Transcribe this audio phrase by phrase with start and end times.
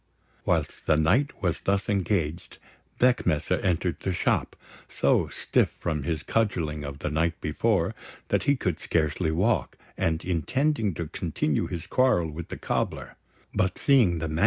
[0.45, 2.57] Whilst the knight was thus engaged,
[2.97, 4.55] Beckmesser entered the shop,
[4.89, 7.93] so stiff from his cudgelling of the night before
[8.29, 13.15] that he could scarcely walk, and, intending to continue his quarrel with the cobbler;
[13.53, 14.39] but, seeing the MS.